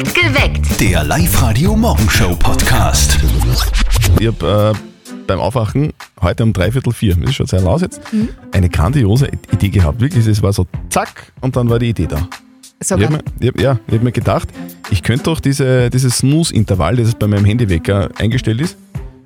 [0.00, 0.78] Geweckt.
[0.78, 3.18] Der Live-Radio-Morgenshow-Podcast.
[4.20, 4.78] Ich habe äh,
[5.26, 8.02] beim Aufwachen heute um dreiviertel vier, das ist schon Zeit aus jetzt,
[8.52, 10.02] eine grandiose Idee gehabt.
[10.02, 12.28] Wirklich, es war so zack und dann war die Idee da.
[12.78, 13.06] Ich Sogar.
[13.06, 14.48] habe mir, ich hab, ja, ich hab mir gedacht,
[14.90, 18.76] ich könnte doch diese, dieses Snooze-Intervall, das bei meinem Handywecker eingestellt ist,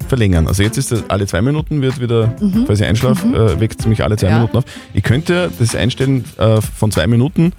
[0.08, 0.46] verlängern.
[0.46, 2.32] Also jetzt ist das alle zwei Minuten, wird wieder,
[2.66, 4.34] falls ich einschlafe, äh, weckt es mich alle zwei Ja.
[4.36, 4.64] Minuten auf.
[4.94, 7.52] Ich könnte das einstellen äh, von zwei Minuten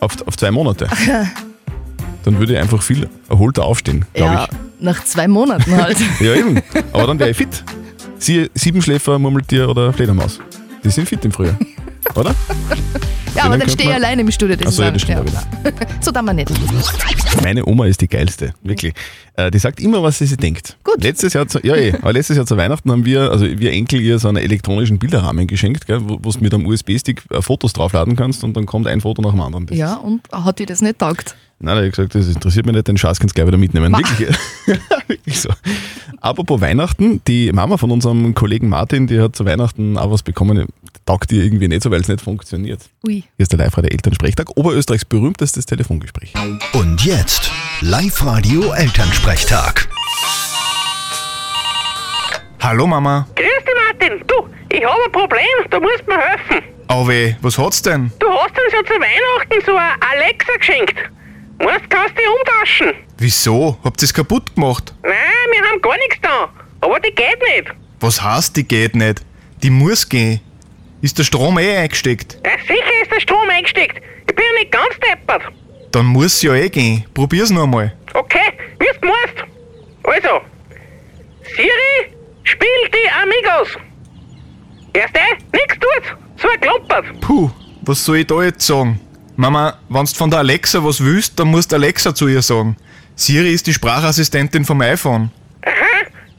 [0.00, 0.88] auf, auf zwei Monate.
[2.28, 4.82] Dann würde ich einfach viel erholter aufstehen, glaube Ja, ich.
[4.84, 5.96] nach zwei Monaten halt.
[6.20, 6.60] Ja, eben.
[6.92, 7.64] Aber dann wäre ich fit.
[8.18, 10.38] Sie, Siebenschläfer, Murmeltier oder Fledermaus.
[10.84, 11.56] Die sind fit im Frühjahr.
[12.14, 12.34] Oder?
[13.34, 14.56] ja, aber dann stehe ich alleine im Studio.
[14.56, 16.50] Das Ach so, ist ja, das stimmt auch So darf man nicht.
[17.42, 18.92] Meine Oma ist die geilste, wirklich.
[19.36, 20.76] Äh, die sagt immer, was sie sich denkt.
[20.84, 21.02] Gut.
[21.02, 24.02] Letztes Jahr, zu, ja, eh, aber letztes Jahr zu Weihnachten haben wir, also wir Enkel
[24.02, 27.72] ihr so einen elektronischen Bilderrahmen geschenkt, gell, wo wo du mit einem USB-Stick äh, Fotos
[27.72, 29.64] draufladen kannst und dann kommt ein Foto nach dem anderen.
[29.66, 31.34] Das Ja, und hat dir das nicht taugt?
[31.60, 33.58] Nein, da hab ich gesagt, das interessiert mich nicht, den Schatz kannst du gleich wieder
[33.58, 33.92] mitnehmen.
[33.92, 34.28] Wirklich,
[35.08, 35.48] wirklich so.
[36.20, 40.68] Apropos Weihnachten, die Mama von unserem Kollegen Martin, die hat zu Weihnachten auch was bekommen,
[41.04, 42.82] taugt ihr irgendwie nicht so, weil es nicht funktioniert.
[43.04, 43.14] Ui.
[43.14, 46.32] Hier ist der Live-Radio Elternsprechtag, Oberösterreichs berühmtestes Telefongespräch.
[46.74, 49.88] Und jetzt Live-Radio-Elternsprechtag.
[52.60, 53.26] Hallo Mama.
[53.34, 54.22] Grüß dich, Martin.
[54.28, 56.62] Du, ich habe ein Problem, da musst du mir helfen.
[56.86, 58.12] Auwe, was hat's denn?
[58.20, 60.94] Du hast uns ja zu Weihnachten so eine Alexa geschenkt.
[61.58, 63.04] Meinst, kannst du die umtauschen?
[63.18, 63.76] Wieso?
[63.82, 64.94] Habt ihr's kaputt gemacht?
[65.02, 65.12] Nein,
[65.52, 66.48] wir haben gar nichts da.
[66.80, 67.74] Aber die geht nicht.
[68.00, 69.22] Was heißt, die geht nicht?
[69.62, 70.40] Die muss gehen.
[71.00, 72.38] Ist der Strom eh eingesteckt?
[72.44, 74.00] Ja, sicher ist der Strom eingesteckt.
[74.28, 75.42] Ich bin ja nicht ganz deppert.
[75.90, 77.04] Dann muss sie ja eh gehen.
[77.14, 77.92] Probier's noch einmal.
[78.14, 79.44] Okay, wie du meinst.
[80.04, 80.40] Also,
[81.56, 82.14] Siri,
[82.44, 83.76] spiel die Amigos.
[84.92, 86.16] Erst eh, nix tut.
[86.40, 87.20] So ein Klumpert.
[87.20, 87.50] Puh,
[87.82, 89.00] was soll ich da jetzt sagen?
[89.40, 92.76] Mama, wenn's von der Alexa was willst, dann musst Alexa zu ihr sagen.
[93.14, 95.30] Siri ist die Sprachassistentin vom iPhone.
[95.64, 95.74] Aha,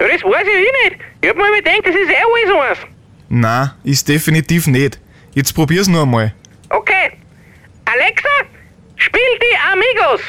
[0.01, 1.01] ja, das weiß ich eh nicht.
[1.21, 2.91] Ich hab mir immer gedacht, das ist eh alles eins.
[3.29, 4.99] Na, ist definitiv nicht.
[5.33, 6.33] Jetzt probier's noch einmal.
[6.71, 7.13] Okay.
[7.85, 8.27] Alexa,
[8.97, 10.21] spiel die Amigos.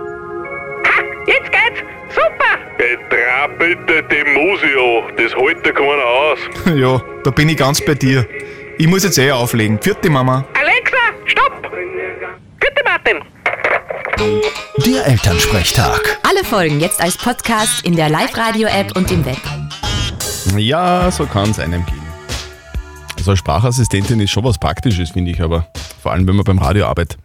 [0.00, 1.80] Ha, jetzt geht's.
[2.08, 2.58] Super.
[2.78, 6.38] Betrau bitte die Musio, das hält ja keiner aus.
[6.74, 8.26] ja, da bin ich ganz bei dir.
[8.76, 9.78] Ich muss jetzt eh auflegen.
[9.80, 10.44] Vierte Mama.
[10.58, 11.59] Alexa, stopp.
[13.04, 13.22] Martin.
[14.86, 16.18] Der Elternsprechtag.
[16.22, 19.38] Alle Folgen jetzt als Podcast in der Live-Radio-App und im Web.
[20.56, 22.00] Ja, so kann es einem gehen.
[23.22, 25.66] So eine Sprachassistentin ist schon was Praktisches, finde ich, aber
[26.02, 27.18] vor allem, wenn man beim Radio arbeitet.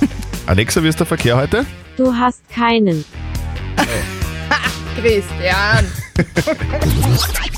[0.46, 1.66] Alexa, wie ist der Verkehr heute?
[1.96, 3.04] Du hast keinen.
[4.96, 5.86] Christian.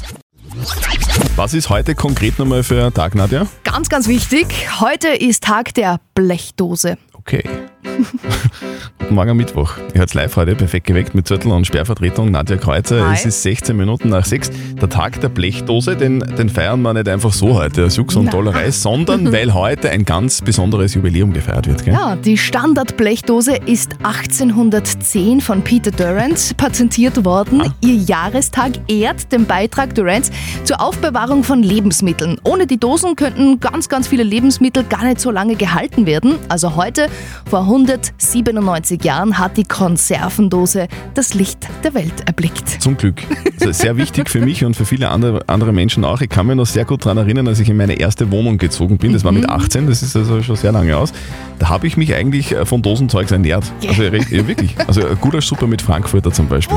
[1.37, 3.47] Was ist heute konkret nochmal für ein Tag, Nadja?
[3.65, 4.47] Ganz, ganz wichtig.
[4.81, 6.99] Heute ist Tag der Blechdose.
[7.21, 7.69] Okay.
[9.11, 9.73] Morgen am Mittwoch.
[9.95, 13.09] Ihr hört live heute perfekt geweckt mit Zettel und Sperrvertretung Nadja Kreuzer.
[13.09, 13.15] Hi.
[13.15, 14.51] Es ist 16 Minuten nach 6.
[14.81, 18.27] Der Tag der Blechdose, den, den feiern wir nicht einfach so heute als Jux und
[18.27, 18.33] Nein.
[18.33, 21.85] Tollerei, sondern weil heute ein ganz besonderes Jubiläum gefeiert wird.
[21.85, 21.95] Gell?
[21.95, 27.63] Ja, die Standardblechdose ist 1810 von Peter Durant patentiert worden.
[27.63, 27.75] Ah.
[27.81, 30.31] Ihr Jahrestag ehrt den Beitrag Durants
[30.65, 32.39] zur Aufbewahrung von Lebensmitteln.
[32.45, 36.37] Ohne die Dosen könnten ganz, ganz viele Lebensmittel gar nicht so lange gehalten werden.
[36.49, 37.09] Also heute,
[37.49, 42.69] vor 197 Jahren, hat die Konservendose das Licht der Welt erblickt.
[42.83, 43.23] Zum Glück.
[43.59, 46.21] Sehr wichtig für mich und für viele andere, andere Menschen auch.
[46.21, 48.99] Ich kann mich noch sehr gut daran erinnern, als ich in meine erste Wohnung gezogen
[48.99, 49.13] bin.
[49.13, 51.13] Das war mit 18, das ist also schon sehr lange aus.
[51.61, 53.65] Da habe ich mich eigentlich äh, von Dosenzeugs ernährt.
[53.87, 54.75] Also ja, wirklich.
[54.89, 56.77] Also Gulaschsuppe mit Frankfurter zum Beispiel.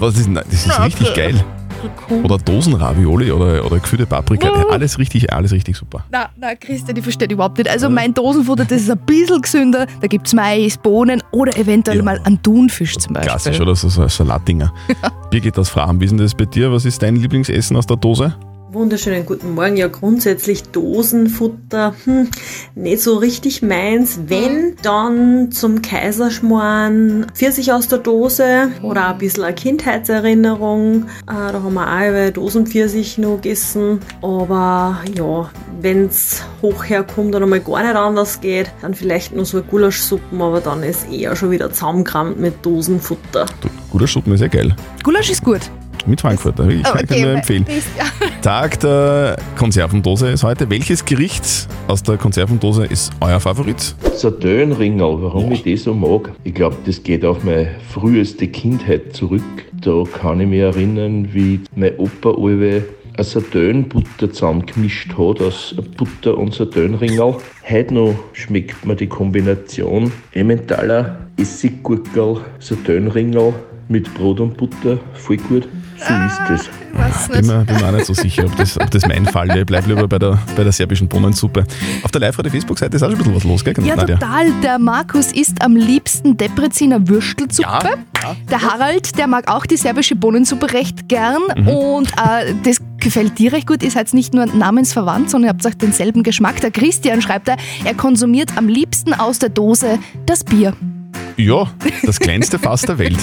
[0.00, 1.44] Was ist, das ist richtig geil.
[2.22, 4.48] Oder Dosenravioli oder, oder gefüllte Paprika.
[4.70, 6.04] Alles richtig, alles richtig super.
[6.10, 7.68] Na, na, Christian, ich verstehe überhaupt nicht.
[7.70, 9.86] Also mein Dosenfutter, das ist ein bisschen gesünder.
[10.00, 12.02] Da gibt es Mais, Bohnen oder eventuell Ja.
[12.04, 13.30] mal einen Thunfisch zum Beispiel.
[13.30, 13.74] Klassisch, oder?
[13.74, 14.72] So, so Salatdinger.
[15.30, 16.72] Birgit aus Frahm, wie ist denn das bei dir?
[16.72, 18.34] Was ist dein Lieblingsessen aus der Dose?
[18.72, 19.76] Wunderschönen guten Morgen.
[19.76, 22.30] Ja, grundsätzlich Dosenfutter, hm,
[22.74, 24.18] nicht so richtig meins.
[24.28, 31.02] Wenn, dann zum Kaiserschmarrn Pfirsich aus der Dose oder ein bisschen eine Kindheitserinnerung.
[31.02, 34.00] Äh, da haben wir auch über Dosenpfirsich noch gegessen.
[34.22, 35.50] Aber ja,
[35.82, 40.40] wenn's hoch herkommt und einmal gar nicht anders geht, dann vielleicht nur so eine Gulaschsuppen,
[40.40, 43.44] aber dann ist eher schon wieder zusammengerammt mit Dosenfutter.
[43.90, 44.74] Gulaschsuppen ist ja geil.
[45.04, 45.60] Gulasch ist gut.
[46.06, 46.68] Mit Frankfurter.
[46.68, 47.64] Ich kann Okay, nur empfehlen.
[47.68, 48.04] ist- ja.
[48.42, 50.68] Tag der Konservendose ist heute.
[50.68, 53.94] Welches Gericht aus der Konservendose ist euer Favorit?
[54.14, 56.32] Sardönringel, warum ich das so mag?
[56.42, 59.42] Ich glaube, das geht auf meine früheste Kindheit zurück.
[59.80, 62.82] Da kann ich mich erinnern, wie mein Opa alle
[63.14, 67.36] eine Sardönbutter zusammengemischt hat aus Butter und Sardönringel.
[67.68, 73.52] Heute noch schmeckt mir die Kombination Emmentaler, Essiggurkel, Sardönringel
[73.88, 75.68] mit Brot und Butter voll gut.
[76.08, 76.70] So ist es.
[76.94, 79.48] Was Bin mir, bin mir auch nicht so sicher, ob das, ob das mein Fall
[79.48, 79.60] wäre.
[79.60, 81.64] Ich bleib lieber bei der, bei der serbischen Bohnensuppe.
[82.02, 83.74] Auf der Live-Radio-Facebook-Seite ist auch schon ein bisschen was los, gell?
[83.82, 84.16] Ja, Nadja?
[84.16, 84.46] total.
[84.62, 87.68] Der Markus isst am liebsten Depreziner Würstelsuppe.
[88.22, 91.40] Ja, Der Harald, der mag auch die serbische Bohnensuppe recht gern.
[91.56, 91.68] Mhm.
[91.68, 93.82] Und äh, das gefällt dir recht gut.
[93.82, 96.60] Ihr seid nicht nur namensverwandt, sondern ihr habt auch denselben Geschmack.
[96.60, 100.74] Der Christian schreibt er, er konsumiert am liebsten aus der Dose das Bier.
[101.36, 101.70] Ja,
[102.04, 103.18] das kleinste Fass der Welt.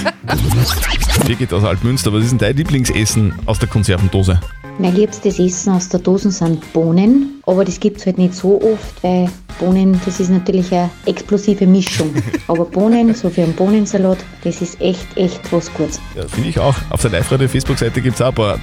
[1.26, 4.40] Birgit aus Altmünster, was ist denn dein Lieblingsessen aus der Konservendose?
[4.80, 8.62] Mein liebstes Essen aus der Dose sind Bohnen, aber das gibt es halt nicht so
[8.62, 9.30] oft, weil
[9.60, 12.14] Bohnen, das ist natürlich eine explosive Mischung.
[12.48, 16.00] Aber Bohnen, so für einen Bohnensalat, das ist echt, echt was Gutes.
[16.16, 16.76] Ja, Finde ich auch.
[16.92, 18.60] Auf der Live-Radio-Facebook-Seite gibt es auch ein paar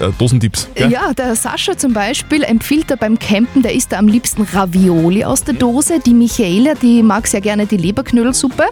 [0.00, 0.68] äh, Dosentipps.
[0.74, 0.90] Gell?
[0.90, 5.24] Ja, der Sascha zum Beispiel empfiehlt er beim Campen, der isst er am liebsten Ravioli
[5.24, 6.00] aus der Dose.
[6.04, 8.64] Die Michaela, die mag sehr gerne die Leberknödelsuppe.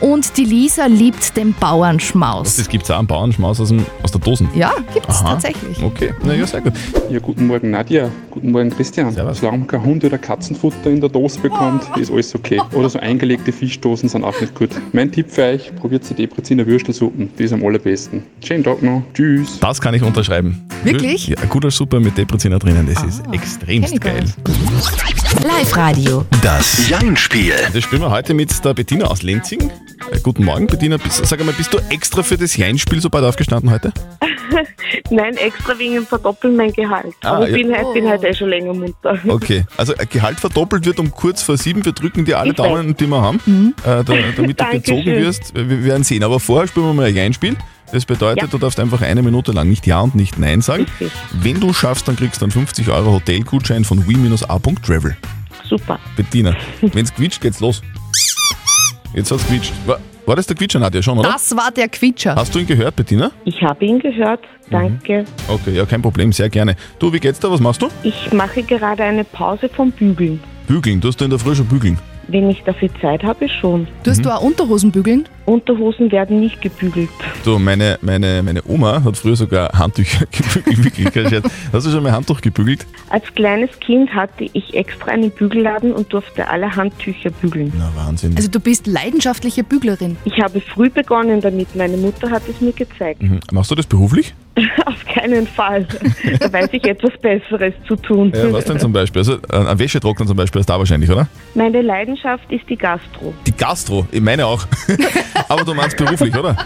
[0.00, 2.56] Und die Lisa liebt den Bauernschmaus.
[2.56, 4.48] Das gibt es auch einen Bauernschmaus aus, dem, aus der Dosen.
[4.54, 5.30] Ja, gibt's Aha.
[5.30, 5.82] tatsächlich.
[5.82, 6.72] Okay, na ja, sehr gut.
[7.10, 9.12] Ja, guten Morgen Nadja, guten Morgen Christian.
[9.12, 9.38] Servus.
[9.38, 12.60] Solange man kein Hund oder Katzenfutter in der Dose bekommt, ist alles okay.
[12.72, 14.70] Oder so eingelegte Fischdosen sind auch nicht gut.
[14.92, 18.22] Mein Tipp für euch, probiert die Depreziner Würstelsuppen, die ist am allerbesten.
[18.44, 19.58] Schönen Tag noch, tschüss.
[19.60, 20.66] Das kann ich unterschreiben.
[20.84, 21.28] Wirklich?
[21.28, 24.24] Ja, guter Suppe mit Depreziner drinnen, das ist kenn extremst geil.
[25.42, 26.24] Live-Radio.
[26.42, 27.54] Das Jein-Spiel.
[27.72, 29.70] Das spielen wir heute mit der Bettina aus Lenzing.
[30.10, 30.98] Äh, guten Morgen, Bettina.
[31.08, 33.92] Sag einmal, bist du extra für das Jein-Spiel so bald aufgestanden heute?
[35.10, 37.14] Nein, extra wegen dem Verdoppeln mein Gehalt.
[37.22, 37.66] Ah, Aber ich ja.
[37.66, 39.18] bin, halt, bin halt eh schon länger munter.
[39.26, 41.84] Okay, also äh, Gehalt verdoppelt wird um kurz vor sieben.
[41.84, 42.66] Wir drücken dir alle Ich weiß.
[42.66, 45.54] Daumen, die wir haben, äh, da, damit du gezogen wirst.
[45.54, 46.22] Wir werden sehen.
[46.22, 47.56] Aber vorher spielen wir mal ein Jein-Spiel.
[47.92, 48.48] Das bedeutet, Ja.
[48.48, 50.86] du darfst einfach eine Minute lang nicht Ja und nicht Nein sagen.
[51.00, 51.12] Richtig.
[51.32, 55.16] Wenn du schaffst, dann kriegst du einen 50 Euro Hotelgutschein von we-a.travel.
[55.68, 55.98] Super.
[56.16, 56.54] Bettina,
[56.92, 57.82] wenn's quietscht, geht's los.
[59.14, 59.72] Jetzt hat's quietscht.
[59.86, 61.30] War, war das der Quietscher, Nadja, schon, oder?
[61.30, 62.34] Das war der Quietscher.
[62.34, 63.30] Hast du ihn gehört, Bettina?
[63.44, 64.40] Ich habe ihn gehört.
[64.70, 65.24] Danke.
[65.46, 66.74] Okay, ja, kein Problem, sehr gerne.
[66.98, 67.50] Du, wie geht's da?
[67.50, 67.88] Was machst du?
[68.02, 70.40] Ich mache gerade eine Pause vom Bügeln.
[70.66, 71.00] Bügeln.
[71.00, 71.98] Du hast in der Früh schon bügeln.
[72.26, 73.86] Wenn ich dafür Zeit habe, schon.
[74.02, 75.28] Tust du auch Unterhosen bügeln?
[75.46, 77.08] Unterhosen werden nicht gebügelt.
[77.44, 80.26] Du, meine, meine, meine Oma hat früher sogar Handtücher
[80.64, 81.44] gebügelt.
[81.72, 82.86] Hast du schon mal Handtuch gebügelt?
[83.10, 87.72] Als kleines Kind hatte ich extra einen Bügelladen und durfte alle Handtücher bügeln.
[87.76, 88.34] Na, Wahnsinn.
[88.36, 90.16] Also du bist leidenschaftliche Büglerin.
[90.24, 91.74] Ich habe früh begonnen damit.
[91.76, 93.22] Meine Mutter hat es mir gezeigt.
[93.22, 93.40] Mhm.
[93.52, 94.34] Machst du das beruflich?
[94.86, 95.86] Auf keinen Fall.
[96.40, 98.32] Da weiß ich etwas Besseres zu tun.
[98.34, 99.20] Ja, was denn zum Beispiel?
[99.20, 101.28] Also, äh, ein Wäschetrockner zum Beispiel ist da wahrscheinlich, oder?
[101.54, 103.34] Meine Leidenschaft ist die Gastro.
[103.46, 104.66] Die Gastro, ich meine auch.
[105.48, 106.56] Aber du meinst beruflich, oder?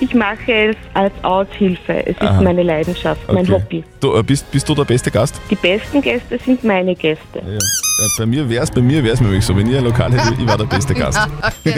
[0.00, 2.06] Ich mache es als Aushilfe.
[2.06, 2.40] Es ist Aha.
[2.40, 3.52] meine Leidenschaft, mein Okay.
[3.52, 3.84] Hobby.
[4.00, 5.38] Du, äh, bist, bist du der beste Gast?
[5.50, 7.40] Die besten Gäste sind meine Gäste.
[7.46, 7.58] Ja.
[7.96, 9.56] Äh, Bei mir wäre es bei mir wär's nämlich so.
[9.56, 11.18] Wenn ich ein Lokal hätte, ich war der beste Gast.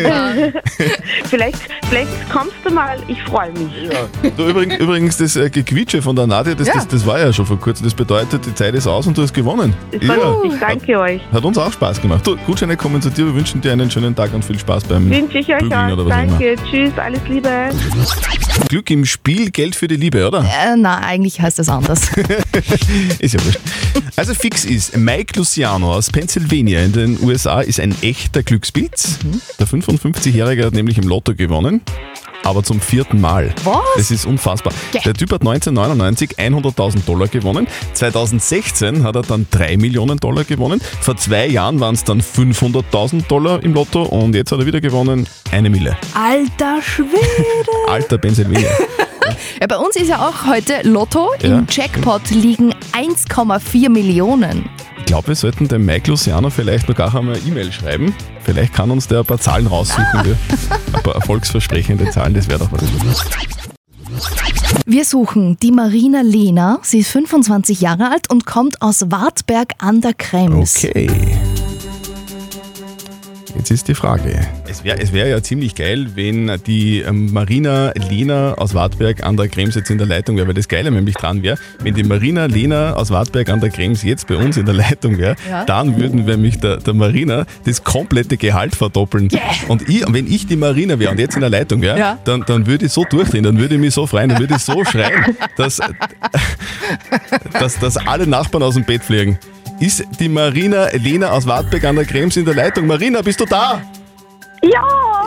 [1.24, 1.58] Vielleicht,
[1.88, 3.70] vielleicht kommst du mal, ich freue mich.
[3.92, 4.30] Ja.
[4.36, 6.74] Du, übrigens, übrigens, das äh, Gequietsche von der Nadja, das, Ja.
[6.74, 7.84] das, das war ja schon vor kurzem.
[7.84, 9.74] Das bedeutet, die Zeit ist aus und du hast gewonnen.
[9.92, 10.52] Das freut mich.
[10.54, 11.20] Ich danke euch.
[11.32, 12.26] Hat uns auch Spaß gemacht.
[12.26, 13.26] Du, Gutscheine kommen zu dir.
[13.26, 15.92] Wir wünschen dir einen schönen Tag und viel Spaß beim Wünsche ich euch Bügeln auch.
[15.92, 16.38] oder was auch immer.
[16.38, 16.56] Danke.
[16.70, 16.92] Tschüss.
[16.98, 17.50] Alles Liebe.
[18.68, 20.40] Glück im Spiel, Geld für die Liebe, oder?
[20.40, 22.02] Äh, na, eigentlich heißt das anders.
[23.18, 23.60] ist ja wurscht.
[24.16, 29.18] Also fix ist, Mike Luciano aus Pennsylvania in den USA ist ein echter Glückspilz.
[29.58, 31.80] Der 55-Jährige hat nämlich im Lotto gewonnen.
[32.44, 33.52] Aber zum vierten Mal.
[33.64, 33.82] Was?
[33.96, 34.72] Das ist unfassbar.
[34.92, 37.66] Der Typ hat 1999 100.000 Dollar gewonnen.
[37.94, 40.80] 2016 hat er dann 3 Millionen Dollar gewonnen.
[41.00, 44.80] Vor zwei Jahren waren es dann 500.000 Dollar im Lotto und jetzt hat er wieder
[44.80, 45.96] gewonnen eine Mille.
[46.14, 47.10] Alter Schwede!
[47.88, 48.70] Alter Pennsylvania.
[49.60, 51.30] Ja, bei uns ist ja auch heute Lotto.
[51.42, 51.58] Ja.
[51.58, 54.68] Im Jackpot liegen 1,4 Millionen.
[55.06, 58.12] Ich glaube, wir sollten dem Mike Luciano vielleicht noch gar einmal eine E-Mail schreiben.
[58.42, 60.04] Vielleicht kann uns der ein paar Zahlen raussuchen.
[60.24, 60.36] wir-
[60.92, 62.82] Ein paar erfolgsversprechende Zahlen, das wäre doch was.
[64.84, 66.80] Wir suchen die Marina Lehner.
[66.82, 70.84] Sie ist 25 Jahre alt und kommt aus Wartberg an der Krems.
[70.84, 71.08] Okay.
[73.56, 74.46] Jetzt ist die Frage.
[74.68, 79.36] Es wäre es wär ja ziemlich geil, wenn die ähm, Marina Lehner aus Wartberg an
[79.36, 82.04] der Krems jetzt in der Leitung wäre, weil das Geile nämlich dran wäre, wenn die
[82.04, 85.64] Marina Lehner aus Wartberg an der Krems jetzt bei uns in der Leitung wäre, Ja.
[85.64, 89.28] dann würden wir nämlich der, der Marina das komplette Gehalt verdoppeln.
[89.68, 92.18] Und ich, wenn ich die Marina wäre und jetzt in der Leitung wäre, Ja.
[92.24, 94.62] dann, dann würde ich so durchdrehen, dann würde ich mich so freuen, dann würde ich
[94.62, 95.80] so schreien, dass,
[97.52, 99.38] dass, dass alle Nachbarn aus dem Bett fliegen.
[99.78, 102.86] Ist die Marina Lena aus Wartberg an der Krems in der Leitung?
[102.86, 103.82] Marina, bist du da?
[104.62, 104.82] Ja!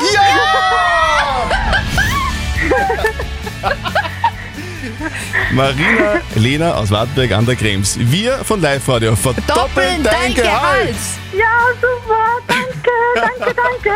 [5.51, 7.95] Marina Lena aus Wartberg an der Krems.
[7.99, 10.95] Wir von Live Radio verdoppeln dein Gehalt.
[11.31, 11.45] Ja,
[11.79, 12.39] super.
[12.47, 13.93] Danke, danke, danke.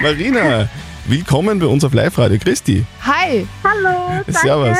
[0.02, 0.68] Marina,
[1.06, 2.38] willkommen bei uns auf Live Radio.
[2.38, 2.84] Christi.
[3.02, 3.46] Hi.
[3.62, 4.32] Hallo, danke.
[4.32, 4.78] Servus.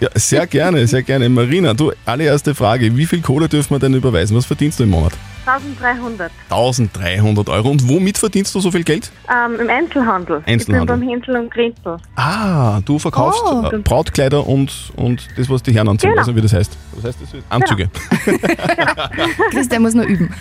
[0.00, 1.28] Ja, sehr gerne, sehr gerne.
[1.28, 2.96] Marina, du, allererste Frage.
[2.96, 4.36] Wie viel Kohle dürfen wir denn überweisen?
[4.36, 5.12] Was verdienst du im Monat?
[5.46, 7.70] 1300 1300 Euro.
[7.70, 9.10] Und womit verdienst du so viel Geld?
[9.30, 10.42] ähm, im Einzelhandel.
[10.46, 10.56] Einzelhandel.
[10.56, 11.96] Ich bin beim Händel und Grintel.
[12.16, 13.68] Ah, du verkaufst Oh.
[13.72, 16.20] äh, Brautkleider und, und das, was die Herren anziehen, Genau.
[16.20, 16.76] also wie das heißt.
[16.96, 17.30] Was heißt das?
[17.48, 17.88] Anzüge.
[19.50, 20.32] Christian muss nur üben.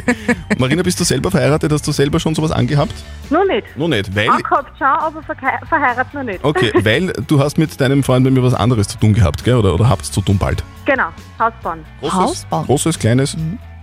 [0.58, 1.72] Marina, bist du selber verheiratet?
[1.72, 2.92] Hast du selber schon sowas angehabt?
[3.30, 3.64] Noch nicht.
[3.76, 4.28] Noch nicht, weil...
[4.28, 5.22] Angehabt schon, aber
[5.68, 6.44] verheiratet noch nicht.
[6.44, 9.54] Okay, weil du hast mit deinem Freund bei mir was anderes zu tun gehabt, gell?
[9.56, 10.62] Oder, oder habt zu tun bald?
[10.84, 11.84] Genau, Hausbauen.
[12.00, 13.36] Großes, Großes, kleines,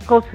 [0.06, 0.28] Großes.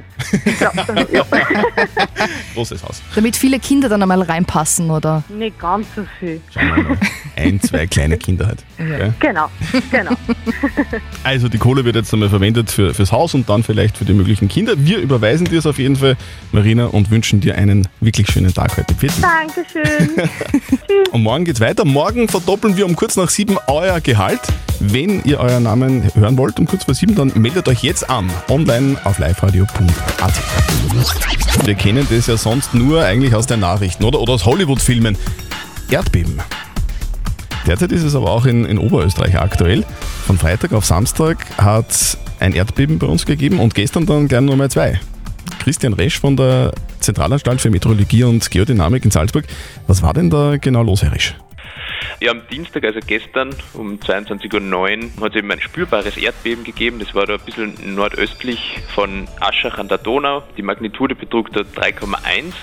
[0.60, 0.72] Ja,
[1.12, 1.26] ja.
[2.54, 3.02] großes Haus.
[3.14, 5.24] Damit viele Kinder dann einmal reinpassen, oder?
[5.30, 6.42] Nicht ganz so viel.
[7.36, 8.64] Ein, zwei kleine Kinder halt.
[8.78, 9.14] gell?
[9.20, 9.50] Genau,
[9.92, 10.12] genau.
[11.24, 14.14] Also die Kohle wird jetzt einmal verwendet für, fürs Haus und dann vielleicht für die
[14.14, 14.74] möglichen Kinder.
[14.78, 16.16] Wir überweisen dir es auf jeden Fall,
[16.52, 18.94] Marina, und wünschen dir einen wirklich schönen Tag heute.
[18.94, 19.14] Pfiat.
[19.22, 20.10] Dankeschön.
[21.12, 21.86] Und morgen geht's weiter.
[21.86, 24.42] Morgen verdoppeln wir um kurz nach sieben euer Gehalt.
[24.80, 28.30] Wenn ihr euren Namen hören wollt um kurz vor sieben, dann meldet euch jetzt an.
[28.50, 30.34] Online auf liveradio.at.
[31.66, 35.18] Wir kennen das ja sonst nur eigentlich aus den Nachrichten oder, oder aus Hollywood-Filmen.
[35.90, 36.42] Erdbeben.
[37.66, 39.86] Derzeit ist es aber auch in, in Oberösterreich aktuell.
[40.26, 44.70] Von Freitag auf Samstag hat ein Erdbeben bei uns gegeben und gestern dann gleich nochmal
[44.70, 45.00] zwei.
[45.60, 49.46] Christian Resch von der Zentralanstalt für Meteorologie und Geodynamik in Salzburg.
[49.88, 51.36] Was war denn da genau los, Herr Resch?
[52.20, 57.00] Ja, am Dienstag, also gestern um 22.09 Uhr, hat es eben ein spürbares Erdbeben gegeben.
[57.00, 60.44] Das war da ein bisschen nordöstlich von Aschach an der Donau.
[60.58, 62.54] Die Magnitude betrug da 3,1.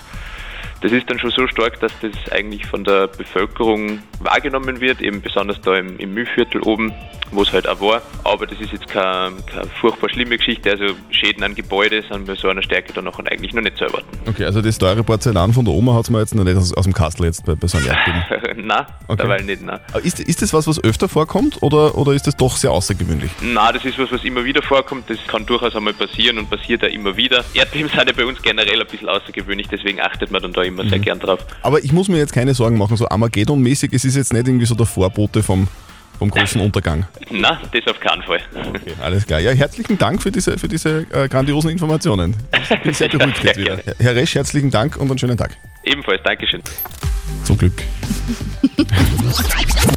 [0.82, 5.20] Das ist dann schon so stark, dass das eigentlich von der Bevölkerung wahrgenommen wird, eben
[5.22, 6.92] besonders da im, im Mühlviertel oben,
[7.30, 8.02] wo es halt auch war.
[8.24, 10.70] Aber das ist jetzt keine, keine furchtbar schlimme Geschichte.
[10.70, 13.84] Also Schäden an Gebäude sind bei so einer Stärke dann noch eigentlich noch nicht zu
[13.84, 14.06] erwarten.
[14.28, 16.74] Okay, also das teure Porzellan von der Oma hat es mir jetzt noch nicht aus,
[16.74, 18.66] aus dem Kastel jetzt bei, bei so einem Erdbeben.
[18.66, 19.22] nein, Okay.
[19.22, 19.78] derweil nicht, nein.
[20.02, 23.30] Ist, ist das was, was öfter vorkommt oder, oder ist das doch sehr außergewöhnlich?
[23.40, 25.08] Na, das ist was, was immer wieder vorkommt.
[25.08, 27.44] Das kann durchaus einmal passieren und passiert ja immer wieder.
[27.54, 30.71] Erdbeben sind ja bei uns generell ein bisschen außergewöhnlich, deswegen achtet man dann da immer
[30.76, 31.02] sehr Mhm.
[31.02, 31.40] gern drauf.
[31.62, 34.66] Aber ich muss mir jetzt keine Sorgen machen, so Armageddon-mäßig, es ist jetzt nicht irgendwie
[34.66, 35.68] so der Vorbote vom,
[36.18, 37.06] vom großen Untergang.
[37.30, 38.40] Na, das auf keinen Fall.
[38.54, 39.40] Okay, alles klar.
[39.40, 42.36] Ja, herzlichen Dank für diese, für diese äh, grandiosen Informationen.
[42.70, 43.78] Ich bin sehr beruhigt jetzt wieder.
[43.98, 45.56] Herr Resch, herzlichen Dank und einen schönen Tag.
[45.84, 46.62] Ebenfalls, Dankeschön.
[47.44, 47.72] Zum Glück.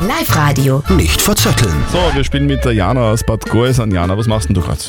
[0.01, 0.84] Live-Radio.
[0.89, 1.74] Nicht verzetteln.
[1.91, 3.91] So, wir spielen mit der Jana aus Bad Goesan.
[3.91, 4.79] Jana, was machst denn du gerade?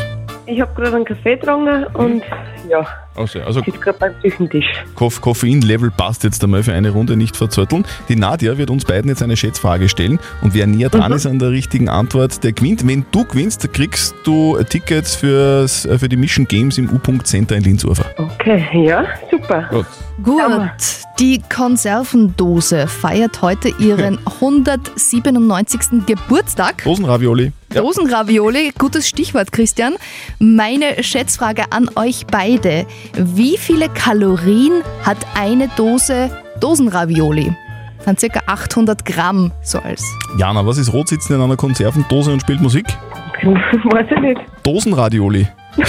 [0.47, 2.23] Ich habe gerade einen Kaffee getrunken und
[2.69, 4.67] ja, Also, also sitze gerade beim Küchentisch.
[4.95, 7.85] Koff Koffeinlevel passt jetzt einmal für eine Runde nicht verzötteln.
[8.09, 11.39] Die Nadja wird uns beiden jetzt eine Schätzfrage stellen und wer näher dran ist an
[11.39, 12.87] der richtigen Antwort, der gewinnt.
[12.87, 17.57] Wenn du gewinnst, kriegst du Tickets fürs, äh, für die Mission Games im U-Punkt Center
[17.57, 18.07] in Linzurfer.
[18.19, 19.69] Okay, ja, super.
[19.71, 19.87] Gut.
[20.23, 20.71] Gut,
[21.19, 26.07] die Konservendose feiert heute ihren 197.
[26.07, 26.85] Geburtstag.
[26.85, 27.53] Dosenravioli.
[27.76, 27.83] Ja.
[27.83, 29.97] Dosenravioli, gutes Stichwort, Christian.
[30.38, 32.87] Meine Schätzfrage an euch beide.
[33.12, 37.54] Wie viele Kalorien hat eine Dose Dosenravioli?
[37.99, 40.02] Das sind circa 800 Gramm, so als.
[40.38, 42.87] Jana, was ist rot sitzen in einer Konservendose und spielt Musik?
[43.42, 44.40] Weiß ich nicht.
[44.62, 45.47] Dosenradioli.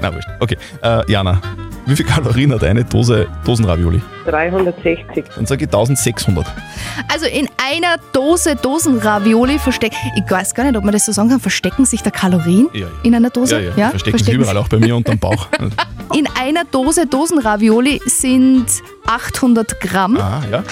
[0.00, 0.28] Na, wurscht.
[0.38, 1.40] Okay, äh, Jana,
[1.86, 4.00] wie viel Kalorien hat eine Dose Dosenravioli?
[4.26, 5.24] 360.
[5.34, 6.46] Dann sage ich 1600.
[7.12, 9.96] Also in einer Dose Dosenravioli versteckt.
[10.16, 11.40] Ich weiß gar nicht, ob man das so sagen kann.
[11.40, 12.86] Verstecken sich da Kalorien Ja, ja.
[13.02, 13.60] in einer Dose?
[13.60, 15.48] Ja, ja, verstecken sich überall, auch bei mir unterm Bauch.
[16.14, 18.66] In einer Dose Dosenravioli sind
[19.06, 20.18] 800 Gramm.
[20.18, 20.62] ah, ja.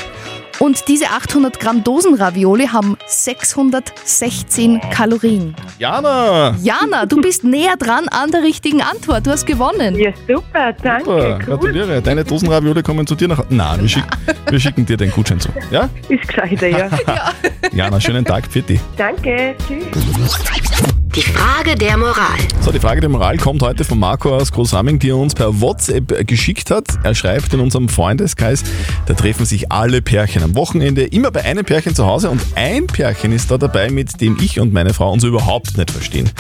[0.61, 5.57] Und diese 800 Gramm Dosenravioli haben 616 Kalorien.
[5.79, 6.55] Jana!
[6.63, 9.27] Jana, du bist näher dran an der richtigen Antwort.
[9.27, 9.99] Du hast gewonnen.
[9.99, 11.05] Ja, super, danke.
[11.05, 12.03] Super, gratuliere.
[12.03, 13.43] Deine Dosenravioli kommen zu dir nach.
[13.49, 14.05] Nein, wir, schick,
[14.51, 15.49] wir schicken dir den Gutschein zu.
[15.71, 15.89] Ja?
[16.11, 16.91] Ist gescheiter, ja.
[17.73, 18.81] Jana, schönen Tag für dich.
[18.99, 20.91] Danke, tschüss.
[21.17, 22.39] Die Frage der Moral.
[22.61, 25.61] So, die Frage der Moral kommt heute von Marco aus Großramming, die er uns per
[25.61, 26.87] WhatsApp geschickt hat.
[27.03, 28.63] Er schreibt in unserem Freundeskreis,
[29.07, 32.87] da treffen sich alle Pärchen am Wochenende, immer bei einem Pärchen zu Hause und ein
[32.87, 36.31] Pärchen ist da dabei, mit dem ich und meine Frau uns überhaupt nicht verstehen.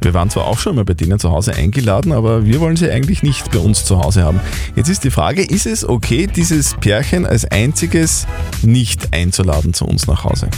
[0.00, 2.90] Wir waren zwar auch schon mal bei denen zu Hause eingeladen, aber wir wollen sie
[2.90, 4.40] eigentlich nicht bei uns zu Hause haben.
[4.74, 8.26] Jetzt ist die Frage, ist es okay, dieses Pärchen als einziges
[8.62, 10.48] nicht einzuladen zu uns nach Hause?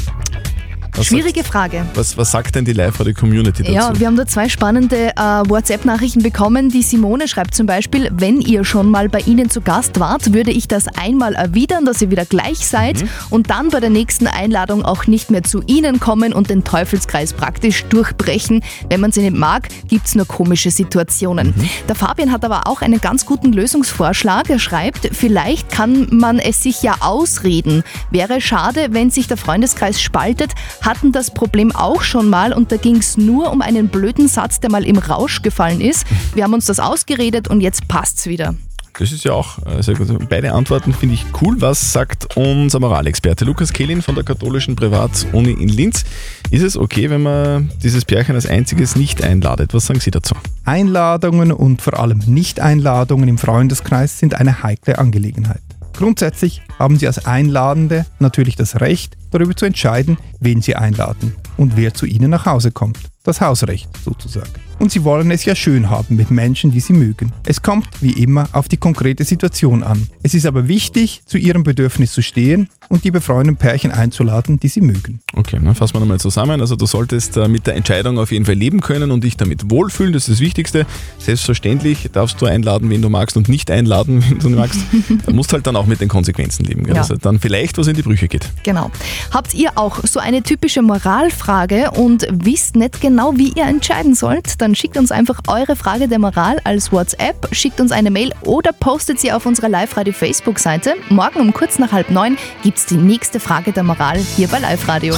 [0.96, 1.84] Was Schwierige Frage.
[1.94, 3.74] Was, was sagt denn die Live-Radio-Community dazu?
[3.74, 6.70] Ja, wir haben da zwei spannende äh, WhatsApp-Nachrichten bekommen.
[6.70, 10.50] Die Simone schreibt zum Beispiel, wenn ihr schon mal bei Ihnen zu Gast wart, würde
[10.52, 13.08] ich das einmal erwidern, dass ihr wieder gleich seid Mhm.
[13.30, 17.34] und dann bei der nächsten Einladung auch nicht mehr zu Ihnen kommen und den Teufelskreis
[17.34, 18.62] praktisch durchbrechen.
[18.88, 21.48] Wenn man sie nicht mag, gibt es nur komische Situationen.
[21.56, 21.68] Mhm.
[21.88, 24.48] Der Fabian hat aber auch einen ganz guten Lösungsvorschlag.
[24.48, 27.82] Er schreibt, vielleicht kann man es sich ja ausreden.
[28.10, 30.52] Wäre schade, wenn sich der Freundeskreis spaltet,
[30.86, 34.60] hatten das Problem auch schon mal und da ging es nur um einen blöden Satz,
[34.60, 36.06] der mal im Rausch gefallen ist.
[36.34, 38.54] Wir haben uns das ausgeredet und jetzt passt's wieder.
[38.98, 40.08] Das ist ja auch äh, sehr gut.
[40.28, 41.60] Beide Antworten finde ich cool.
[41.60, 46.04] Was sagt unser Moralexperte Lukas Kehlin von der katholischen Privatuni in Linz?
[46.50, 49.74] Ist es okay, wenn man dieses Pärchen als einziges nicht einladet?
[49.74, 50.34] Was sagen Sie dazu?
[50.64, 55.60] Einladungen und vor allem Nicht-Einladungen im Freundeskreis sind eine heikle Angelegenheit.
[55.96, 61.76] Grundsätzlich haben Sie als Einladende natürlich das Recht, darüber zu entscheiden, wen Sie einladen und
[61.76, 62.98] wer zu Ihnen nach Hause kommt.
[63.26, 64.52] Das Hausrecht sozusagen.
[64.78, 67.32] Und Sie wollen es ja schön haben mit Menschen, die Sie mögen.
[67.44, 70.06] Es kommt, wie immer, auf die konkrete Situation an.
[70.22, 74.68] Es ist aber wichtig, zu Ihrem Bedürfnis zu stehen und die befreundeten Pärchen einzuladen, die
[74.68, 75.20] Sie mögen.
[75.34, 76.60] Okay, dann fassen wir nochmal zusammen.
[76.60, 79.70] Also du solltest äh, mit der Entscheidung auf jeden Fall leben können und dich damit
[79.70, 80.86] wohlfühlen, das ist das Wichtigste.
[81.18, 84.80] Selbstverständlich darfst du einladen, wen du magst und nicht einladen, wen du nicht magst.
[85.24, 86.94] Da musst halt dann auch mit den Konsequenzen leben, gell?
[86.94, 87.00] Ja.
[87.00, 88.48] dass halt dann vielleicht was in die Brüche geht.
[88.62, 88.90] Genau.
[89.32, 94.60] Habt ihr auch so eine typische Moralfrage und wisst nicht genau, wie ihr entscheiden sollt?
[94.60, 98.72] Dann schickt uns einfach eure Frage der Moral als WhatsApp, schickt uns eine Mail oder
[98.72, 100.94] postet sie auf unserer Live-Radio-Facebook-Seite.
[101.08, 104.58] Morgen um kurz nach halb neun gibt es die nächste Frage der Moral hier bei
[104.58, 105.16] Live-Radio.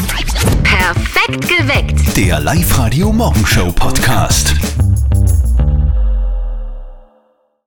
[0.63, 2.17] Perfekt geweckt.
[2.17, 4.55] Der Live-Radio Morgenshow Podcast.